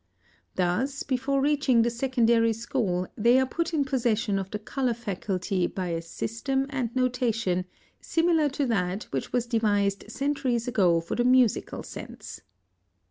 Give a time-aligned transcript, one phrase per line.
[0.55, 5.67] Thus, before reaching the secondary school, they are put in possession of the color faculty
[5.67, 7.65] by a system and notation
[7.99, 12.41] similar to that which was devised centuries ago for the musical sense.